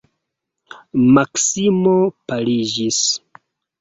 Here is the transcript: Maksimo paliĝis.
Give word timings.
Maksimo 1.17 1.93
paliĝis. 2.33 3.03